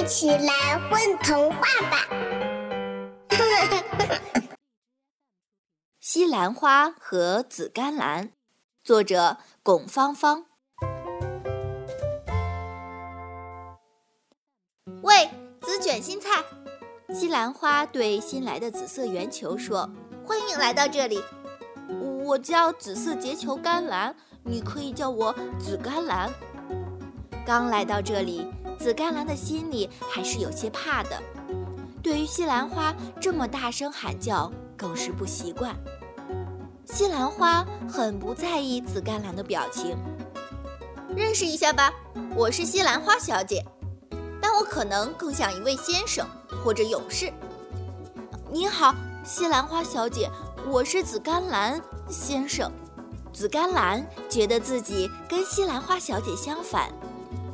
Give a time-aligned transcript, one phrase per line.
[0.00, 2.06] 一起来混童话吧！
[6.00, 8.30] 西兰花和紫甘蓝，
[8.82, 10.46] 作者巩芳芳。
[15.02, 15.28] 喂，
[15.60, 16.42] 紫卷心菜！
[17.12, 19.90] 西兰花对新来的紫色圆球说
[20.24, 21.22] ：“欢迎来到这里，
[22.24, 26.32] 我叫紫色结球甘蓝，你可以叫我紫甘蓝。”
[27.44, 28.46] 刚来到这里，
[28.82, 31.22] 紫甘蓝的心里还是有些怕的，
[32.02, 35.72] 对于西兰花这么大声喊叫，更是不习惯。
[36.86, 39.96] 西兰花很不在意紫甘蓝的表情。
[41.14, 41.92] 认识一下吧，
[42.34, 43.64] 我是西兰花小姐，
[44.40, 46.26] 但我可能更像一位先生
[46.64, 47.32] 或者勇士。
[48.50, 50.28] 你好，西兰花小姐，
[50.68, 52.68] 我是紫甘蓝先生。
[53.32, 56.92] 紫甘蓝觉得自己跟西兰花小姐相反。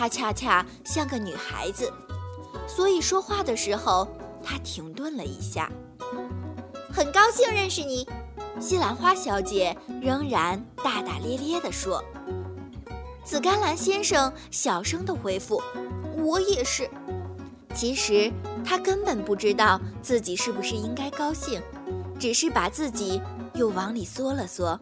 [0.00, 1.92] 她恰恰像个女孩子，
[2.66, 4.08] 所以说话的时候，
[4.42, 5.70] 她停顿了一下。
[6.90, 8.08] 很高兴认识你，
[8.58, 12.02] 西兰花小姐仍然大大咧咧地说。
[13.22, 15.62] 紫甘蓝先生小声地回复
[16.16, 16.88] ：“我也是。”
[17.76, 18.32] 其实
[18.64, 21.60] 他根本不知道自己是不是应该高兴，
[22.18, 23.20] 只是把自己
[23.52, 24.80] 又往里缩了缩。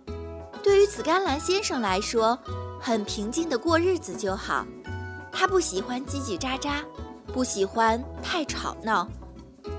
[0.62, 2.38] 对于紫甘蓝先生来说，
[2.80, 4.64] 很平静地过日子就好。
[5.38, 6.82] 他不喜欢叽叽喳喳，
[7.32, 9.06] 不喜欢太吵闹，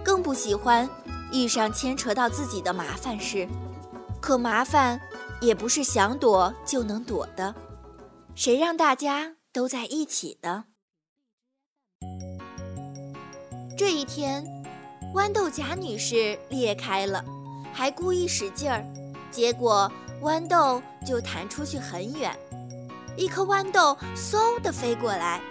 [0.02, 0.90] 更不喜欢
[1.34, 3.46] 遇上牵扯到自己的麻烦事。
[4.22, 4.98] 可麻烦
[5.42, 7.54] 也不是想躲就能躲的，
[8.36, 10.64] 谁让大家都在一起的？
[13.78, 14.46] 这一天，
[15.14, 17.22] 豌豆荚女士裂开了，
[17.74, 18.82] 还故意使劲儿，
[19.30, 22.34] 结果豌豆就弹出去很远。
[23.20, 25.42] 一颗豌豆嗖地飞过来，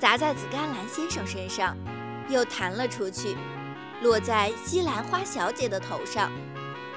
[0.00, 1.76] 砸在紫甘蓝先生身上，
[2.26, 3.36] 又弹了出去，
[4.00, 6.32] 落在西兰花小姐的头上。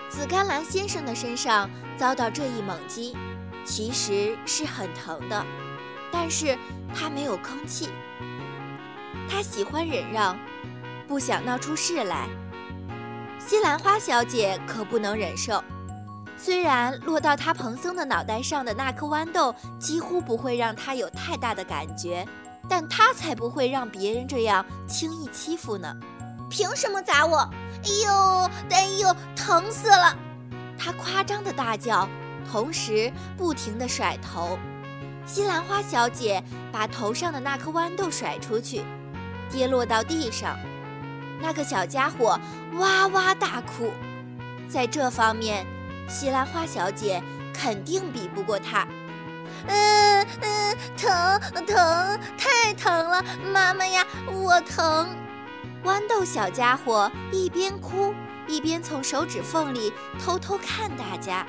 [0.09, 3.14] 紫甘蓝先生的身上遭到这一猛击，
[3.65, 5.45] 其实是很疼的，
[6.14, 6.58] 但是
[6.95, 7.89] 他没有吭气。
[9.30, 10.39] 他喜欢忍让，
[11.09, 12.30] 不想闹出事来。
[13.37, 15.61] 西兰花小姐可不能忍受。
[16.43, 22.27] 虽然落到他蓬松的脑袋上的那颗豌豆几乎不会让他有太大的感觉，
[22.67, 25.95] 但他才不会让别人这样轻易欺负呢！
[26.49, 27.47] 凭什么砸我？
[27.83, 30.17] 哎呦，哎呦，疼死了！
[30.79, 32.09] 他夸张的大叫，
[32.52, 34.58] 同时不停地甩头。
[35.27, 38.81] 西兰花小姐把头上的那颗豌豆甩出去，
[39.52, 40.58] 跌落到地上。
[41.39, 42.39] 那个小家伙
[42.79, 43.91] 哇哇大哭。
[44.67, 45.67] 在这方面。
[46.08, 47.22] 西兰花小姐
[47.54, 48.88] 肯定比不过他。
[49.67, 53.23] 嗯嗯，疼疼，太疼了，
[53.54, 55.08] 妈妈呀，我疼！
[55.84, 58.14] 豌豆小家伙一边哭
[58.48, 59.92] 一边从手指缝里
[60.23, 61.45] 偷偷看大家。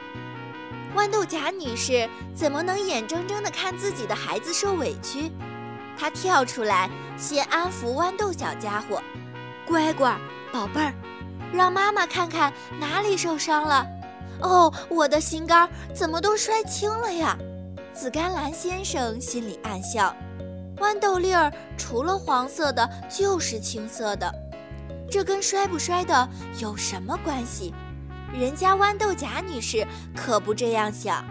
[0.95, 5.31] 豌豆荚女士怎么能眼睁睁地看自己的孩子受委屈？
[5.99, 9.03] 她跳出来先安抚豌豆小家伙
[9.67, 10.15] ：“乖乖，
[10.53, 10.93] 宝贝儿，
[11.53, 13.87] 让妈妈看看哪里受伤了。”
[14.42, 17.38] 哦，我的心肝怎么都摔青了呀！
[17.94, 20.14] 紫甘蓝先生心里暗笑。
[20.78, 24.32] 豌豆粒儿除了黄色的，就是青色的，
[25.10, 27.72] 这跟摔不摔的有什么关系？
[28.32, 29.86] 人家豌豆荚女士
[30.16, 31.24] 可不这样想。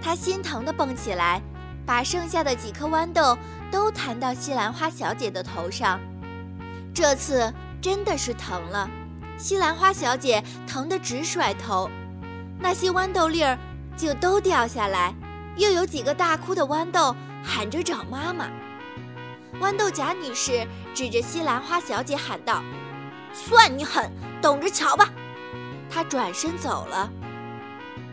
[0.00, 1.42] 她心疼地蹦起来，
[1.84, 3.36] 把剩下的几颗豌豆
[3.70, 6.00] 都弹到西兰花小姐的头上。
[6.94, 7.52] 这次
[7.82, 8.88] 真的是疼了，
[9.36, 11.90] 西兰花小姐疼得直甩头。
[12.58, 13.58] 那些豌豆粒儿
[13.96, 15.14] 就都掉下来，
[15.56, 18.48] 又有几个大哭的豌豆喊着找妈妈。
[19.60, 22.62] 豌豆荚女士指着西兰花小姐喊道
[23.32, 24.10] ：“算你狠，
[24.42, 25.08] 等着瞧吧！”
[25.88, 27.10] 她转身走了。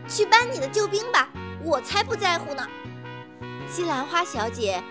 [0.06, 1.28] 去搬你的救兵吧，
[1.62, 2.66] 我才不在乎呢。
[3.68, 4.82] 西兰花小姐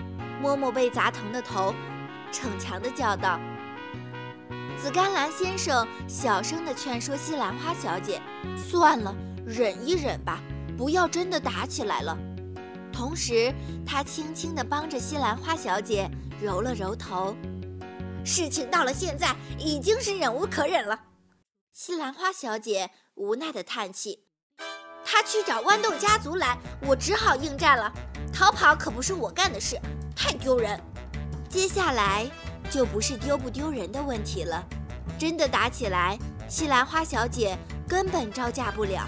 [0.42, 1.74] 摸摸被砸疼的头，
[2.32, 3.40] 逞强地叫道
[4.78, 8.22] ：“紫甘蓝先生，小声地劝说西兰花小姐，
[8.58, 9.16] 算了。”
[9.52, 10.42] 忍一忍吧，
[10.78, 12.18] 不要真的打起来了。
[12.94, 13.54] 同时，
[13.86, 16.10] 他轻轻地帮着西兰花小姐
[16.42, 17.36] 揉了揉头。
[18.24, 20.98] 事情到了现在，已经是忍无可忍了。
[21.74, 24.20] 西兰花小姐无奈地叹气
[25.04, 26.58] ：“他去找豌豆家族来，
[26.88, 27.92] 我只好应战了。
[28.32, 29.78] 逃跑可不是我干的事，
[30.16, 30.80] 太丢人。
[31.50, 32.26] 接下来
[32.70, 34.66] 就不是丢不丢人的问题了。
[35.20, 36.18] 真的打起来，
[36.48, 39.06] 西兰花小姐根本招架不了。”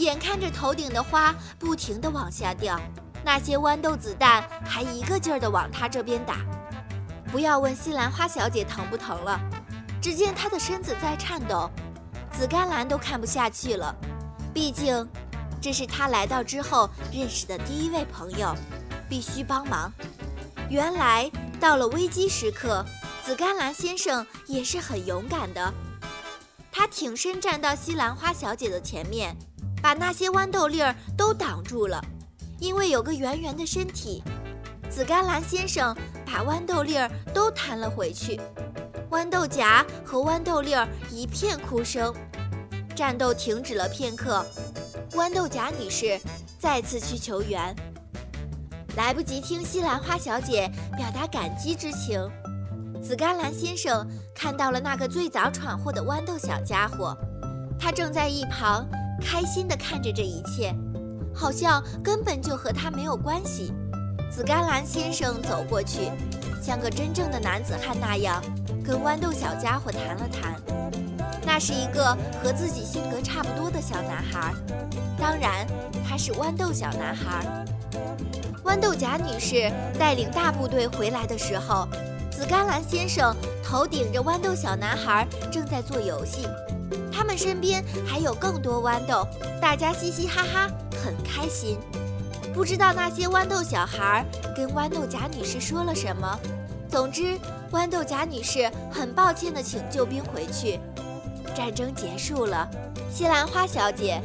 [0.00, 2.80] 眼看着头顶的花不停地往下掉，
[3.22, 6.38] 那些豌豆子弹还一个劲儿地往他这边打。
[7.30, 9.38] 不要问西兰花小姐疼不疼了，
[10.00, 11.70] 只见她的身子在颤抖。
[12.32, 13.94] 紫甘蓝都看不下去了，
[14.54, 15.06] 毕竟
[15.60, 18.54] 这是她来到之后认识的第一位朋友，
[19.08, 19.92] 必须帮忙。
[20.70, 21.30] 原来
[21.60, 22.84] 到了危机时刻，
[23.22, 25.72] 紫甘蓝先生也是很勇敢的。
[26.72, 29.36] 他挺身站到西兰花小姐的前面，
[29.82, 32.02] 把那些豌豆粒儿都挡住了。
[32.58, 34.22] 因为有个圆圆的身体，
[34.90, 35.96] 紫甘蓝先生
[36.26, 38.40] 把豌豆粒儿都弹了回去。
[39.10, 42.14] 豌豆荚和豌豆粒儿一片哭声。
[42.94, 44.44] 战斗停止了片刻，
[45.12, 46.20] 豌豆荚女士
[46.58, 47.74] 再次去求援，
[48.94, 52.20] 来不及听西兰花小姐表达感激之情。
[53.02, 57.16] 紫甘蓝先生看到了那个最早闯祸的豌豆小家伙，
[57.78, 58.86] 他正在一旁
[59.20, 60.74] 开心地看着这一切，
[61.34, 63.72] 好像根本就和他没有关系。
[64.30, 66.10] 紫甘蓝先生走过去，
[66.62, 68.42] 像个真正的男子汉那样，
[68.84, 70.54] 跟豌豆小家伙谈了谈。
[71.44, 74.54] 那是一个和自己性格差不多的小男孩，
[75.18, 75.66] 当然
[76.08, 77.44] 他是豌豆小男孩。
[78.64, 81.86] 豌豆荚女士带领大部队回来的时候。
[82.30, 86.48] 紫甘蓝先生头顶着豌豆小男孩，正在做游戏。
[87.20, 89.28] 他们身边还有更多豌豆，
[89.60, 90.70] 大家嘻嘻哈哈，
[91.04, 91.78] 很开心。
[92.54, 94.24] 不知道那些豌豆小孩儿
[94.56, 96.40] 跟豌豆荚女士说了什么。
[96.88, 97.38] 总之，
[97.72, 100.80] 豌豆荚女士很抱歉地请救兵回去。
[101.54, 102.66] 战争结束了，
[103.12, 104.18] 西兰花小姐、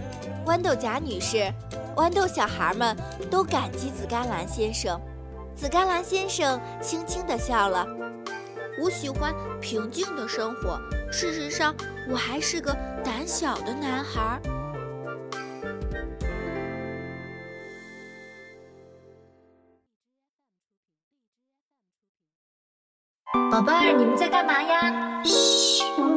[0.46, 1.54] 豌豆荚女士、
[1.98, 2.96] 豌豆小孩们
[3.30, 4.98] 都感激紫甘蓝先生。
[5.54, 7.86] 紫甘蓝先生轻轻地笑了。
[8.82, 10.80] 我喜欢平静的生活。
[11.12, 11.76] 事实上，
[12.08, 12.72] 我还是个
[13.04, 14.40] 胆小的男孩。
[23.52, 25.24] 宝贝儿，你们在干嘛呀？
[25.24, 26.15] 嘘。